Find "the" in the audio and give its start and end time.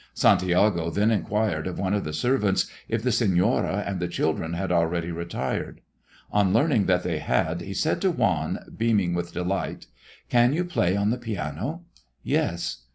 2.03-2.11, 3.03-3.11, 3.99-4.07, 11.11-11.19